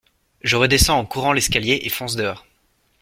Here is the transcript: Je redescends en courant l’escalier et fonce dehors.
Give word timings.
Je 0.41 0.55
redescends 0.55 0.97
en 0.97 1.05
courant 1.05 1.31
l’escalier 1.31 1.77
et 1.83 1.89
fonce 1.89 2.15
dehors. 2.15 2.43